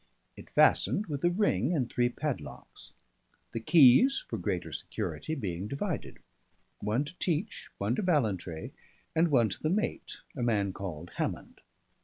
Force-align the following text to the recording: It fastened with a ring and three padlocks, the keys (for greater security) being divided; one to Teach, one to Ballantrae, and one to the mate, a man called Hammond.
It 0.35 0.49
fastened 0.49 1.05
with 1.05 1.23
a 1.23 1.29
ring 1.29 1.75
and 1.75 1.87
three 1.87 2.09
padlocks, 2.09 2.93
the 3.51 3.59
keys 3.59 4.25
(for 4.27 4.39
greater 4.39 4.73
security) 4.73 5.35
being 5.35 5.67
divided; 5.67 6.17
one 6.79 7.05
to 7.05 7.15
Teach, 7.19 7.69
one 7.77 7.93
to 7.93 8.01
Ballantrae, 8.01 8.71
and 9.15 9.27
one 9.27 9.49
to 9.49 9.61
the 9.61 9.69
mate, 9.69 10.17
a 10.35 10.41
man 10.41 10.73
called 10.73 11.11
Hammond. 11.17 11.61